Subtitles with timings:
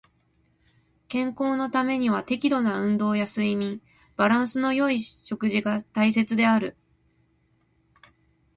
[1.09, 3.83] 健康のためには適度な運動や睡眠、
[4.15, 6.75] バランスの良い食事が大切である。